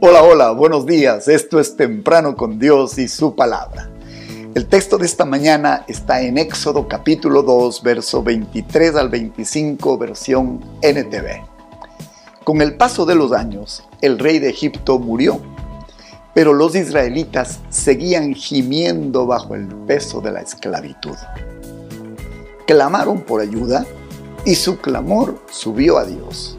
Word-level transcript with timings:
Hola, 0.00 0.22
hola, 0.22 0.52
buenos 0.52 0.86
días. 0.86 1.26
Esto 1.26 1.58
es 1.58 1.74
Temprano 1.74 2.36
con 2.36 2.60
Dios 2.60 2.98
y 2.98 3.08
su 3.08 3.34
palabra. 3.34 3.90
El 4.54 4.68
texto 4.68 4.96
de 4.96 5.04
esta 5.04 5.24
mañana 5.24 5.84
está 5.88 6.22
en 6.22 6.38
Éxodo 6.38 6.86
capítulo 6.86 7.42
2, 7.42 7.82
verso 7.82 8.22
23 8.22 8.94
al 8.94 9.08
25, 9.08 9.98
versión 9.98 10.64
NTV. 10.82 11.42
Con 12.44 12.62
el 12.62 12.76
paso 12.76 13.06
de 13.06 13.16
los 13.16 13.32
años, 13.32 13.82
el 14.00 14.20
rey 14.20 14.38
de 14.38 14.50
Egipto 14.50 15.00
murió, 15.00 15.40
pero 16.32 16.54
los 16.54 16.76
israelitas 16.76 17.58
seguían 17.68 18.34
gimiendo 18.34 19.26
bajo 19.26 19.56
el 19.56 19.66
peso 19.66 20.20
de 20.20 20.30
la 20.30 20.42
esclavitud. 20.42 21.16
Clamaron 22.68 23.22
por 23.22 23.40
ayuda 23.40 23.84
y 24.44 24.54
su 24.54 24.78
clamor 24.78 25.40
subió 25.50 25.98
a 25.98 26.04
Dios, 26.04 26.56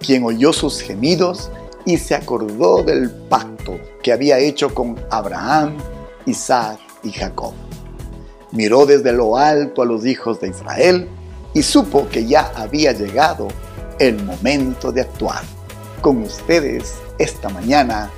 quien 0.00 0.24
oyó 0.24 0.52
sus 0.52 0.80
gemidos 0.80 1.52
y 1.88 1.96
se 1.96 2.14
acordó 2.14 2.82
del 2.82 3.10
pacto 3.10 3.80
que 4.02 4.12
había 4.12 4.38
hecho 4.38 4.74
con 4.74 5.00
Abraham, 5.08 5.78
Isaac 6.26 6.78
y 7.02 7.10
Jacob. 7.10 7.54
Miró 8.52 8.84
desde 8.84 9.10
lo 9.10 9.38
alto 9.38 9.80
a 9.80 9.86
los 9.86 10.04
hijos 10.04 10.38
de 10.38 10.48
Israel 10.48 11.08
y 11.54 11.62
supo 11.62 12.06
que 12.10 12.26
ya 12.26 12.52
había 12.54 12.92
llegado 12.92 13.48
el 13.98 14.22
momento 14.22 14.92
de 14.92 15.00
actuar. 15.00 15.40
Con 16.02 16.24
ustedes 16.24 16.96
esta 17.18 17.48
mañana, 17.48 18.10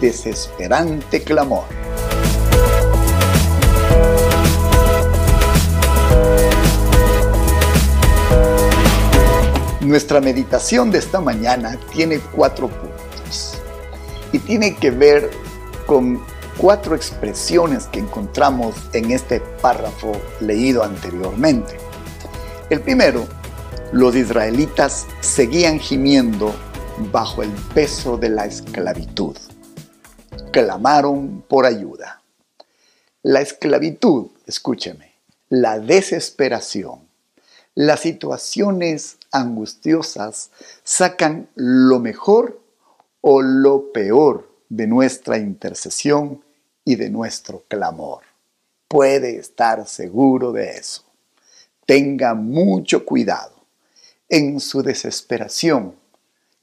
desesperante 0.00 1.22
clamor. 1.22 1.64
Nuestra 9.82 10.22
meditación 10.22 10.90
de 10.90 10.98
esta 10.98 11.20
mañana 11.20 11.78
tiene 11.92 12.18
cuatro 12.18 12.68
puntos 12.68 13.09
y 14.32 14.38
tiene 14.38 14.76
que 14.76 14.90
ver 14.90 15.30
con 15.86 16.22
cuatro 16.58 16.94
expresiones 16.94 17.86
que 17.86 18.00
encontramos 18.00 18.74
en 18.92 19.10
este 19.10 19.40
párrafo 19.40 20.12
leído 20.40 20.84
anteriormente. 20.84 21.78
El 22.68 22.80
primero, 22.80 23.26
los 23.92 24.14
israelitas 24.14 25.06
seguían 25.20 25.80
gimiendo 25.80 26.54
bajo 27.10 27.42
el 27.42 27.50
peso 27.74 28.16
de 28.16 28.28
la 28.28 28.44
esclavitud. 28.46 29.36
Clamaron 30.52 31.42
por 31.48 31.66
ayuda. 31.66 32.22
La 33.22 33.40
esclavitud, 33.40 34.28
escúcheme, 34.46 35.14
la 35.48 35.78
desesperación, 35.78 37.00
las 37.74 38.00
situaciones 38.00 39.16
angustiosas 39.32 40.50
sacan 40.84 41.48
lo 41.54 41.98
mejor 41.98 42.60
o 43.20 43.42
lo 43.42 43.92
peor 43.92 44.50
de 44.68 44.86
nuestra 44.86 45.38
intercesión 45.38 46.42
y 46.84 46.96
de 46.96 47.10
nuestro 47.10 47.64
clamor. 47.68 48.22
Puede 48.88 49.36
estar 49.36 49.86
seguro 49.86 50.52
de 50.52 50.70
eso. 50.70 51.04
Tenga 51.86 52.34
mucho 52.34 53.04
cuidado. 53.04 53.54
En 54.28 54.60
su 54.60 54.82
desesperación, 54.82 55.96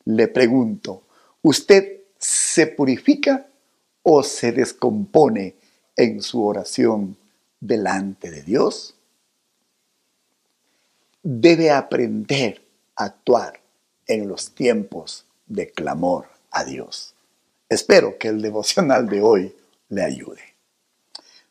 le 0.06 0.28
pregunto, 0.30 1.04
¿usted 1.42 2.02
se 2.18 2.68
purifica 2.68 3.48
o 4.04 4.24
se 4.24 4.54
descompone 4.54 5.56
en 5.96 6.22
su 6.22 6.46
oración 6.46 7.18
delante 7.60 8.32
de 8.32 8.42
Dios? 8.42 8.96
Debe 11.22 11.72
aprender 11.72 12.62
a 12.96 13.06
actuar 13.06 13.60
en 14.08 14.30
los 14.30 14.52
tiempos 14.52 15.26
de 15.46 15.70
clamor 15.72 16.37
Dios. 16.64 17.14
Espero 17.70 18.18
que 18.18 18.30
el 18.30 18.42
devocional 18.42 19.08
de 19.08 19.22
hoy 19.22 19.56
le 19.90 20.04
ayude. 20.04 20.56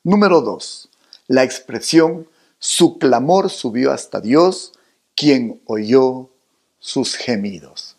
Número 0.03 0.41
2. 0.41 0.89
La 1.28 1.43
expresión 1.43 2.28
su 2.59 2.99
clamor 2.99 3.50
subió 3.50 3.93
hasta 3.93 4.21
Dios, 4.21 4.72
quien 5.15 5.61
oyó 5.66 6.31
sus 6.78 7.15
gemidos. 7.15 7.97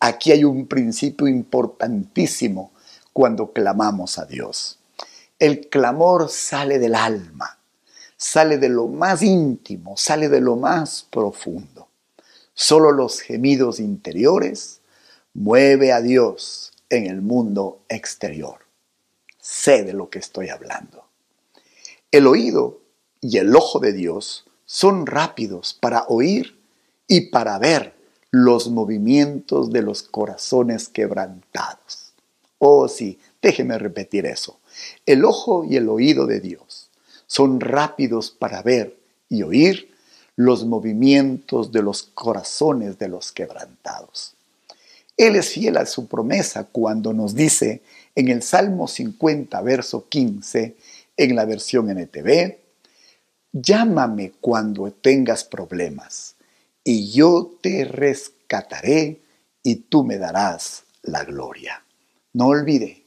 Aquí 0.00 0.32
hay 0.32 0.44
un 0.44 0.66
principio 0.66 1.28
importantísimo 1.28 2.72
cuando 3.12 3.52
clamamos 3.52 4.18
a 4.18 4.24
Dios. 4.24 4.78
El 5.38 5.68
clamor 5.68 6.28
sale 6.30 6.78
del 6.78 6.94
alma, 6.94 7.58
sale 8.16 8.58
de 8.58 8.68
lo 8.68 8.88
más 8.88 9.22
íntimo, 9.22 9.96
sale 9.96 10.28
de 10.28 10.40
lo 10.40 10.56
más 10.56 11.06
profundo. 11.10 11.88
Solo 12.54 12.92
los 12.92 13.20
gemidos 13.20 13.78
interiores 13.78 14.77
mueve 15.38 15.92
a 15.92 16.00
Dios 16.00 16.72
en 16.90 17.06
el 17.06 17.22
mundo 17.22 17.82
exterior. 17.88 18.58
Sé 19.40 19.84
de 19.84 19.92
lo 19.92 20.10
que 20.10 20.18
estoy 20.18 20.48
hablando. 20.48 21.04
El 22.10 22.26
oído 22.26 22.80
y 23.20 23.38
el 23.38 23.54
ojo 23.54 23.78
de 23.78 23.92
Dios 23.92 24.46
son 24.66 25.06
rápidos 25.06 25.78
para 25.80 26.06
oír 26.08 26.58
y 27.06 27.30
para 27.30 27.56
ver 27.60 27.94
los 28.32 28.68
movimientos 28.68 29.70
de 29.70 29.82
los 29.82 30.02
corazones 30.02 30.88
quebrantados. 30.88 32.14
Oh 32.58 32.88
sí, 32.88 33.20
déjeme 33.40 33.78
repetir 33.78 34.26
eso. 34.26 34.58
El 35.06 35.24
ojo 35.24 35.64
y 35.64 35.76
el 35.76 35.88
oído 35.88 36.26
de 36.26 36.40
Dios 36.40 36.90
son 37.28 37.60
rápidos 37.60 38.32
para 38.32 38.62
ver 38.62 38.98
y 39.28 39.44
oír 39.44 39.94
los 40.34 40.64
movimientos 40.64 41.70
de 41.70 41.82
los 41.82 42.02
corazones 42.02 42.98
de 42.98 43.06
los 43.06 43.30
quebrantados. 43.30 44.34
Él 45.18 45.34
es 45.34 45.50
fiel 45.50 45.76
a 45.76 45.84
su 45.84 46.06
promesa 46.06 46.68
cuando 46.70 47.12
nos 47.12 47.34
dice 47.34 47.82
en 48.14 48.28
el 48.28 48.40
Salmo 48.40 48.86
50, 48.86 49.60
verso 49.62 50.08
15, 50.08 50.76
en 51.16 51.34
la 51.34 51.44
versión 51.44 51.90
NTV, 51.90 52.56
llámame 53.50 54.32
cuando 54.40 54.92
tengas 54.92 55.42
problemas 55.42 56.36
y 56.84 57.10
yo 57.10 57.58
te 57.60 57.84
rescataré 57.84 59.20
y 59.64 59.74
tú 59.74 60.04
me 60.04 60.18
darás 60.18 60.84
la 61.02 61.24
gloria. 61.24 61.82
No 62.32 62.46
olvide, 62.46 63.04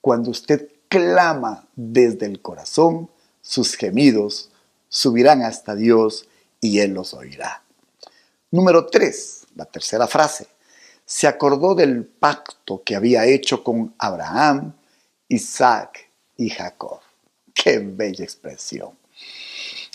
cuando 0.00 0.32
usted 0.32 0.68
clama 0.88 1.68
desde 1.76 2.26
el 2.26 2.42
corazón, 2.42 3.10
sus 3.40 3.76
gemidos 3.76 4.50
subirán 4.88 5.42
hasta 5.42 5.76
Dios 5.76 6.26
y 6.60 6.80
Él 6.80 6.94
los 6.94 7.14
oirá. 7.14 7.62
Número 8.50 8.86
3, 8.86 9.46
la 9.54 9.66
tercera 9.66 10.08
frase 10.08 10.48
se 11.06 11.26
acordó 11.26 11.74
del 11.74 12.04
pacto 12.04 12.82
que 12.84 12.96
había 12.96 13.26
hecho 13.26 13.62
con 13.62 13.94
Abraham, 13.98 14.74
Isaac 15.28 16.10
y 16.36 16.50
Jacob. 16.50 17.00
Qué 17.52 17.78
bella 17.78 18.24
expresión. 18.24 18.90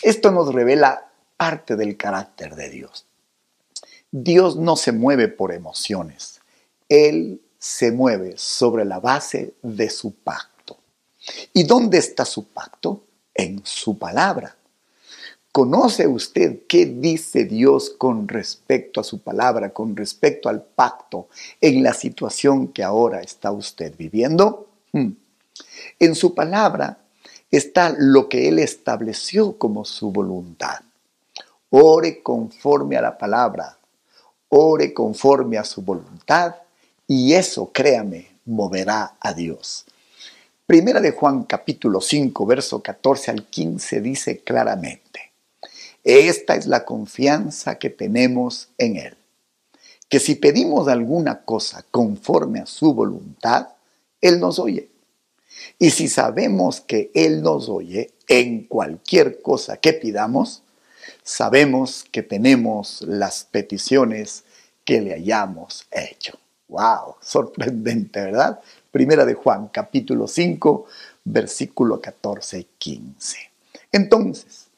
Esto 0.02 0.32
nos 0.32 0.54
revela 0.54 1.10
parte 1.36 1.76
del 1.76 1.98
carácter 1.98 2.56
de 2.56 2.70
Dios. 2.70 3.06
Dios 4.12 4.56
no 4.56 4.76
se 4.76 4.92
mueve 4.92 5.28
por 5.28 5.52
emociones. 5.52 6.42
Él 6.88 7.42
se 7.58 7.92
mueve 7.92 8.36
sobre 8.38 8.86
la 8.86 9.00
base 9.00 9.54
de 9.62 9.90
su 9.90 10.14
pacto. 10.16 10.78
¿Y 11.54 11.64
dónde 11.64 11.98
está 11.98 12.26
su 12.26 12.48
pacto? 12.48 13.04
En 13.34 13.62
su 13.64 13.98
palabra. 13.98 14.56
¿Conoce 15.60 16.08
usted 16.08 16.60
qué 16.70 16.86
dice 16.86 17.44
Dios 17.44 17.90
con 17.90 18.30
respecto 18.30 19.02
a 19.02 19.04
su 19.04 19.20
palabra, 19.20 19.72
con 19.72 19.94
respecto 19.94 20.48
al 20.48 20.62
pacto 20.62 21.28
en 21.60 21.84
la 21.84 21.94
situación 21.94 22.70
que 22.70 22.82
ahora 22.82 23.20
está 23.20 23.52
usted 23.52 23.94
viviendo? 23.98 24.70
Hmm. 24.94 25.10
En 26.00 26.16
su 26.16 26.34
palabra 26.34 27.00
está 27.52 27.94
lo 27.98 28.30
que 28.30 28.48
Él 28.48 28.60
estableció 28.60 29.58
como 29.58 29.84
su 29.84 30.14
voluntad. 30.14 30.80
Ore 31.72 32.24
conforme 32.24 32.96
a 32.96 33.02
la 33.02 33.18
palabra, 33.18 33.78
ore 34.48 34.94
conforme 34.94 35.58
a 35.58 35.66
su 35.66 35.82
voluntad 35.82 36.56
y 37.06 37.34
eso, 37.34 37.70
créame, 37.74 38.30
moverá 38.46 39.18
a 39.20 39.34
Dios. 39.34 39.86
Primera 40.66 41.02
de 41.02 41.12
Juan 41.12 41.44
capítulo 41.44 42.00
5, 42.00 42.46
verso 42.46 42.82
14 42.82 43.32
al 43.32 43.44
15 43.48 44.00
dice 44.00 44.40
claramente, 44.40 45.29
esta 46.10 46.56
es 46.56 46.66
la 46.66 46.86
confianza 46.86 47.78
que 47.78 47.90
tenemos 47.90 48.70
en 48.78 48.98
Él. 48.98 49.18
Que 50.08 50.20
si 50.20 50.36
pedimos 50.36 50.88
alguna 50.88 51.42
cosa 51.42 51.86
conforme 51.92 52.60
a 52.60 52.66
su 52.66 52.94
voluntad, 52.94 53.70
Él 54.22 54.40
nos 54.40 54.60
oye. 54.60 54.90
Y 55.78 55.92
si 55.92 56.08
sabemos 56.08 56.82
que 56.82 57.12
Él 57.14 57.42
nos 57.42 57.70
oye 57.70 58.12
en 58.28 58.64
cualquier 58.64 59.42
cosa 59.42 59.78
que 59.78 59.94
pidamos, 59.94 60.64
sabemos 61.24 62.06
que 62.12 62.24
tenemos 62.24 63.02
las 63.02 63.44
peticiones 63.44 64.44
que 64.86 65.02
le 65.02 65.14
hayamos 65.14 65.86
hecho. 65.92 66.40
¡Wow! 66.70 67.16
Sorprendente, 67.22 68.22
¿verdad? 68.22 68.60
Primera 68.92 69.26
de 69.26 69.34
Juan, 69.34 69.68
capítulo 69.68 70.28
5, 70.28 70.86
versículo 71.24 72.00
14 72.00 72.60
y 72.60 72.68
15. 72.78 73.38
Entonces, 73.92 74.69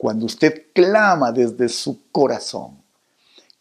cuando 0.00 0.24
usted 0.24 0.68
clama 0.72 1.30
desde 1.30 1.68
su 1.68 2.10
corazón, 2.10 2.82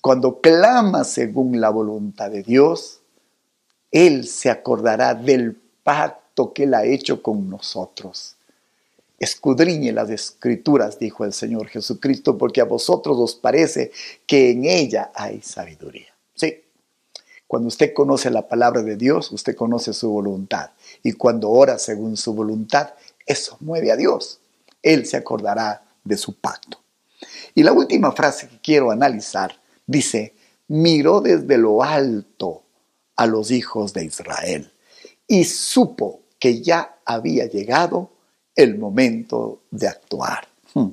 cuando 0.02 0.40
clama 0.40 1.04
según 1.04 1.60
la 1.60 1.70
voluntad 1.70 2.32
de 2.32 2.44
Dios, 2.44 3.02
Él 3.92 4.26
se 4.26 4.50
acordará 4.50 5.14
del 5.16 5.58
pacto 5.84 6.54
que 6.54 6.64
Él 6.64 6.76
ha 6.76 6.86
hecho 6.86 7.22
con 7.22 7.50
nosotros. 7.50 8.38
Escudriñe 9.20 9.92
las 9.92 10.10
escrituras, 10.12 10.98
dijo 10.98 11.26
el 11.26 11.34
Señor 11.34 11.68
Jesucristo, 11.68 12.38
porque 12.38 12.62
a 12.62 12.66
vosotros 12.66 13.18
os 13.20 13.36
parece 13.36 13.92
que 14.26 14.52
en 14.52 14.64
ella 14.64 15.12
hay 15.16 15.42
sabiduría. 15.42 16.16
Sí, 16.36 16.64
cuando 17.48 17.68
usted 17.68 17.94
conoce 17.94 18.30
la 18.30 18.48
palabra 18.48 18.82
de 18.82 18.96
Dios, 18.96 19.30
usted 19.34 19.58
conoce 19.58 19.92
su 19.92 20.10
voluntad. 20.10 20.70
Y 21.04 21.12
cuando 21.12 21.50
ora 21.50 21.78
según 21.78 22.16
su 22.16 22.34
voluntad, 22.34 22.94
eso 23.26 23.58
mueve 23.60 23.92
a 23.92 23.98
Dios. 23.98 24.40
Él 24.82 25.06
se 25.06 25.18
acordará 25.18 25.84
de 26.04 26.18
su 26.18 26.40
pacto. 26.40 26.82
Y 27.54 27.64
la 27.64 27.74
última 27.74 28.12
frase 28.12 28.48
que 28.48 28.60
quiero 28.60 28.92
analizar 28.92 29.60
dice, 29.86 30.34
miró 30.68 31.22
desde 31.22 31.58
lo 31.58 31.84
alto 31.84 32.64
a 33.16 33.26
los 33.26 33.52
hijos 33.52 33.94
de 33.94 34.06
Israel 34.06 34.72
y 35.28 35.44
supo 35.44 36.22
que 36.40 36.62
ya 36.62 37.00
había 37.06 37.46
llegado 37.48 38.12
el 38.56 38.78
momento 38.78 39.62
de 39.72 39.88
actuar. 39.88 40.48
Hmm. 40.74 40.90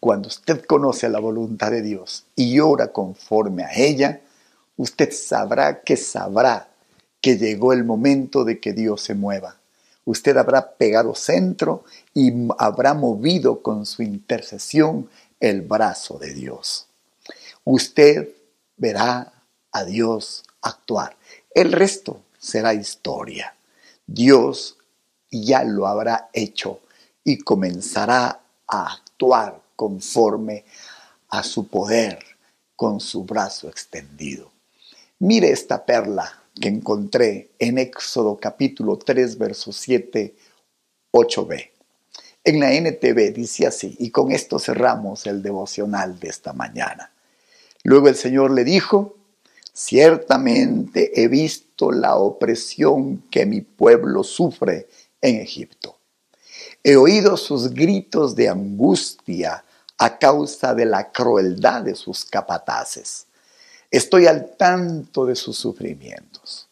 Cuando 0.00 0.28
usted 0.28 0.64
conoce 0.64 1.08
la 1.08 1.18
voluntad 1.18 1.70
de 1.70 1.82
Dios 1.82 2.26
y 2.36 2.58
ora 2.60 2.92
conforme 2.92 3.64
a 3.64 3.72
ella, 3.74 4.20
usted 4.76 5.12
sabrá 5.12 5.82
que 5.82 5.96
sabrá 5.96 6.68
que 7.20 7.38
llegó 7.38 7.72
el 7.72 7.84
momento 7.84 8.44
de 8.44 8.60
que 8.60 8.72
Dios 8.72 9.00
se 9.02 9.14
mueva. 9.14 9.56
Usted 10.04 10.36
habrá 10.36 10.72
pegado 10.72 11.14
centro 11.14 11.84
y 12.12 12.32
habrá 12.58 12.94
movido 12.94 13.62
con 13.62 13.86
su 13.86 14.02
intercesión 14.02 15.08
el 15.40 15.62
brazo 15.62 16.18
de 16.18 16.34
Dios. 16.34 16.86
Usted 17.64 18.28
verá 18.76 19.32
a 19.72 19.84
Dios 19.84 20.44
actuar. 20.60 21.16
El 21.54 21.72
resto 21.72 22.20
será 22.38 22.74
historia. 22.74 23.54
Dios 24.06 24.76
ya 25.30 25.64
lo 25.64 25.86
habrá 25.86 26.28
hecho 26.32 26.80
y 27.24 27.38
comenzará 27.38 28.40
a 28.66 28.92
actuar 28.92 29.60
conforme 29.74 30.64
a 31.30 31.42
su 31.42 31.66
poder 31.66 32.18
con 32.76 33.00
su 33.00 33.24
brazo 33.24 33.68
extendido. 33.68 34.50
Mire 35.18 35.50
esta 35.50 35.84
perla 35.84 36.43
que 36.60 36.68
encontré 36.68 37.50
en 37.58 37.78
Éxodo 37.78 38.36
capítulo 38.36 38.96
3, 38.96 39.38
verso 39.38 39.72
7, 39.72 40.34
8b. 41.12 41.70
En 42.44 42.60
la 42.60 42.72
NTV 42.72 43.32
dice 43.32 43.66
así, 43.66 43.96
y 43.98 44.10
con 44.10 44.30
esto 44.30 44.58
cerramos 44.58 45.26
el 45.26 45.42
devocional 45.42 46.20
de 46.20 46.28
esta 46.28 46.52
mañana. 46.52 47.10
Luego 47.82 48.08
el 48.08 48.16
Señor 48.16 48.50
le 48.50 48.64
dijo, 48.64 49.16
ciertamente 49.72 51.22
he 51.22 51.28
visto 51.28 51.90
la 51.90 52.16
opresión 52.16 53.24
que 53.30 53.46
mi 53.46 53.60
pueblo 53.60 54.22
sufre 54.22 54.88
en 55.20 55.40
Egipto. 55.40 55.96
He 56.82 56.96
oído 56.96 57.36
sus 57.36 57.72
gritos 57.72 58.36
de 58.36 58.50
angustia 58.50 59.64
a 59.98 60.18
causa 60.18 60.74
de 60.74 60.84
la 60.84 61.10
crueldad 61.10 61.82
de 61.82 61.94
sus 61.94 62.24
capataces. 62.24 63.26
Estoy 63.94 64.26
al 64.26 64.56
tanto 64.56 65.24
de 65.24 65.36
sus 65.36 65.56
sufrimientos. 65.56 66.66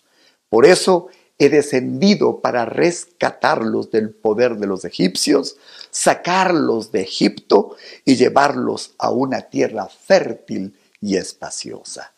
Por 0.48 0.66
eso 0.66 1.06
he 1.38 1.48
descendido 1.50 2.40
para 2.40 2.64
rescatarlos 2.64 3.92
del 3.92 4.10
poder 4.10 4.56
de 4.56 4.66
los 4.66 4.84
egipcios, 4.84 5.54
sacarlos 5.92 6.90
de 6.90 7.02
Egipto 7.02 7.76
y 8.04 8.16
llevarlos 8.16 8.96
a 8.98 9.12
una 9.12 9.42
tierra 9.42 9.86
fértil 9.86 10.76
y 11.00 11.16
espaciosa. 11.16 12.12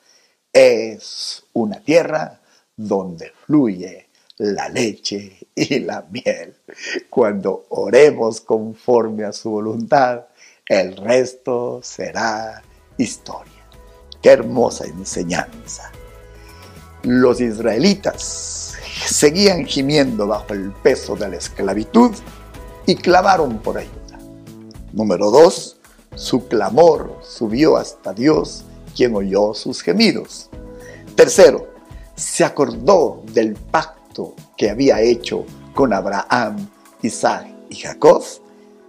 Es 0.50 1.42
una 1.52 1.80
tierra 1.80 2.40
donde 2.74 3.30
fluye 3.44 4.08
la 4.38 4.70
leche 4.70 5.48
y 5.54 5.80
la 5.80 6.06
miel. 6.10 6.56
Cuando 7.10 7.66
oremos 7.68 8.40
conforme 8.40 9.24
a 9.24 9.34
su 9.34 9.50
voluntad, 9.50 10.28
el 10.66 10.96
resto 10.96 11.80
será 11.82 12.62
historia. 12.96 13.53
Qué 14.24 14.30
hermosa 14.30 14.86
enseñanza. 14.86 15.92
Los 17.02 17.42
israelitas 17.42 18.72
seguían 19.04 19.66
gimiendo 19.66 20.26
bajo 20.26 20.54
el 20.54 20.72
peso 20.72 21.14
de 21.14 21.28
la 21.28 21.36
esclavitud 21.36 22.10
y 22.86 22.94
clamaron 22.94 23.58
por 23.58 23.76
ayuda. 23.76 24.18
Número 24.94 25.30
dos, 25.30 25.76
su 26.14 26.48
clamor 26.48 27.18
subió 27.22 27.76
hasta 27.76 28.14
Dios, 28.14 28.64
quien 28.96 29.14
oyó 29.14 29.52
sus 29.52 29.82
gemidos. 29.82 30.48
Tercero, 31.14 31.68
se 32.16 32.46
acordó 32.46 33.22
del 33.26 33.52
pacto 33.52 34.34
que 34.56 34.70
había 34.70 35.02
hecho 35.02 35.44
con 35.74 35.92
Abraham, 35.92 36.66
Isaac 37.02 37.46
y 37.68 37.76
Jacob. 37.76 38.24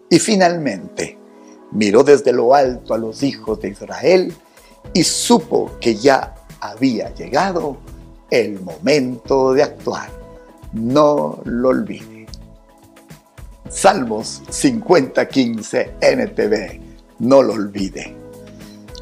Y 0.09 0.17
finalmente 0.17 1.17
miró 1.73 2.05
desde 2.05 2.31
lo 2.31 2.55
alto 2.55 2.93
a 2.93 2.97
los 2.97 3.21
hijos 3.21 3.59
de 3.59 3.67
Israel 3.67 4.33
y 4.93 5.03
supo 5.03 5.77
que 5.79 5.95
ya 5.95 6.35
había 6.59 7.13
llegado 7.13 7.77
el 8.29 8.59
momento 8.61 9.53
de 9.53 9.63
actuar. 9.63 10.09
No 10.73 11.39
lo 11.45 11.69
olvide. 11.69 12.25
Salmos 13.69 14.41
50:15 14.49 15.93
NTV. 16.01 16.81
No 17.19 17.41
lo 17.41 17.53
olvide. 17.53 18.15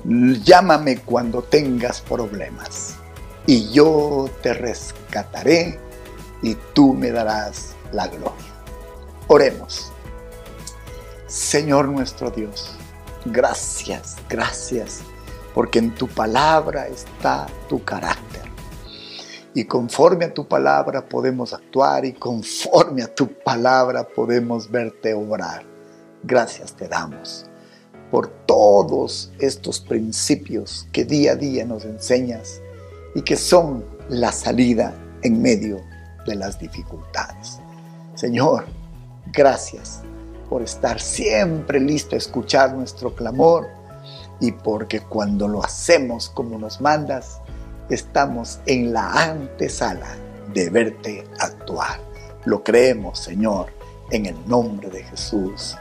Llámame 0.05 0.97
cuando 0.97 1.41
tengas 1.43 2.01
problemas 2.01 2.95
y 3.45 3.69
yo 3.71 4.29
te 4.41 4.53
rescataré 4.53 5.79
y 6.41 6.55
tú 6.73 6.93
me 6.93 7.11
darás 7.11 7.73
la 7.91 8.07
gloria. 8.07 8.53
Oremos. 9.27 9.91
Señor 11.27 11.87
nuestro 11.87 12.29
Dios, 12.29 12.71
gracias, 13.25 14.17
gracias, 14.29 14.99
porque 15.53 15.79
en 15.79 15.93
tu 15.93 16.07
palabra 16.07 16.87
está 16.87 17.47
tu 17.67 17.83
carácter. 17.83 18.41
Y 19.53 19.65
conforme 19.65 20.25
a 20.25 20.33
tu 20.33 20.47
palabra 20.47 21.05
podemos 21.07 21.53
actuar 21.53 22.05
y 22.05 22.13
conforme 22.13 23.03
a 23.03 23.13
tu 23.13 23.27
palabra 23.27 24.07
podemos 24.07 24.69
verte 24.69 25.13
obrar. 25.13 25.63
Gracias 26.23 26.73
te 26.73 26.87
damos 26.87 27.45
por 28.09 28.27
todos 28.45 29.31
estos 29.39 29.79
principios 29.79 30.87
que 30.91 31.05
día 31.05 31.33
a 31.33 31.35
día 31.35 31.65
nos 31.65 31.85
enseñas 31.85 32.61
y 33.15 33.21
que 33.21 33.35
son 33.35 33.83
la 34.09 34.31
salida 34.31 34.93
en 35.21 35.41
medio 35.41 35.81
de 36.25 36.35
las 36.35 36.59
dificultades. 36.59 37.59
Señor, 38.15 38.65
gracias 39.31 40.01
por 40.49 40.61
estar 40.61 40.99
siempre 40.99 41.79
listo 41.79 42.15
a 42.15 42.19
escuchar 42.19 42.73
nuestro 42.73 43.15
clamor 43.15 43.67
y 44.39 44.51
porque 44.51 45.01
cuando 45.01 45.47
lo 45.47 45.63
hacemos 45.63 46.29
como 46.29 46.57
nos 46.57 46.81
mandas, 46.81 47.39
estamos 47.89 48.59
en 48.65 48.93
la 48.93 49.09
antesala 49.11 50.15
de 50.53 50.69
verte 50.69 51.23
actuar. 51.39 51.99
Lo 52.45 52.63
creemos, 52.63 53.19
Señor, 53.19 53.67
en 54.11 54.25
el 54.25 54.35
nombre 54.47 54.89
de 54.89 55.03
Jesús. 55.03 55.75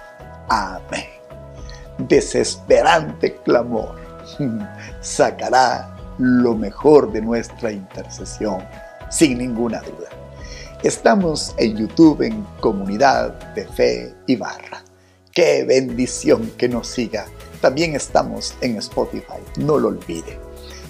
Amén. 0.48 1.06
Desesperante 1.98 3.36
clamor 3.44 3.96
sacará 5.00 5.96
lo 6.18 6.54
mejor 6.54 7.12
de 7.12 7.20
nuestra 7.20 7.72
intercesión, 7.72 8.62
sin 9.10 9.38
ninguna 9.38 9.80
duda. 9.80 10.08
Estamos 10.82 11.54
en 11.58 11.76
YouTube 11.76 12.22
en 12.22 12.44
Comunidad 12.60 13.54
de 13.54 13.66
Fe 13.66 14.14
y 14.26 14.36
Barra. 14.36 14.82
Qué 15.34 15.64
bendición 15.64 16.52
que 16.58 16.68
nos 16.68 16.88
siga. 16.88 17.24
También 17.62 17.96
estamos 17.96 18.54
en 18.60 18.76
Spotify, 18.76 19.40
no 19.56 19.78
lo 19.78 19.88
olvide. 19.88 20.38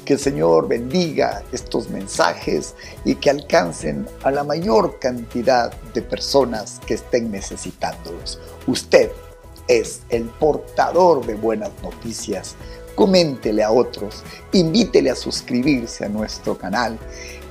Que 0.04 0.14
el 0.14 0.18
Señor 0.18 0.66
bendiga 0.66 1.44
estos 1.52 1.88
mensajes 1.90 2.75
y 3.04 3.14
que 3.14 3.30
alcancen 3.30 4.04
a 4.25 4.32
la 4.32 4.42
mayor 4.42 4.99
cantidad 4.99 5.72
de 5.94 6.02
personas 6.02 6.80
que 6.84 6.94
estén 6.94 7.30
necesitándolos. 7.30 8.40
Usted 8.66 9.12
es 9.68 10.00
el 10.08 10.25
portador 10.25 11.25
de 11.25 11.34
buenas 11.34 11.70
noticias. 11.80 12.56
Coméntele 12.96 13.62
a 13.62 13.70
otros, 13.70 14.25
invítele 14.50 15.11
a 15.11 15.14
suscribirse 15.14 16.04
a 16.04 16.08
nuestro 16.08 16.58
canal 16.58 16.99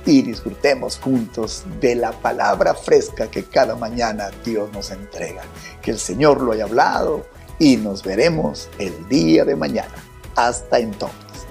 y 0.04 0.22
disfrutemos 0.22 0.98
juntos 0.98 1.64
de 1.80 1.94
la 1.94 2.12
palabra 2.12 2.74
fresca 2.74 3.30
que 3.30 3.44
cada 3.44 3.76
mañana 3.76 4.30
Dios 4.44 4.72
nos 4.72 4.90
entrega. 4.90 5.42
Que 5.80 5.92
el 5.92 5.98
Señor 5.98 6.40
lo 6.40 6.52
haya 6.52 6.64
hablado 6.64 7.26
y 7.58 7.76
nos 7.76 8.02
veremos 8.02 8.68
el 8.78 9.08
día 9.08 9.44
de 9.44 9.56
mañana. 9.56 9.94
Hasta 10.34 10.78
entonces. 10.78 11.46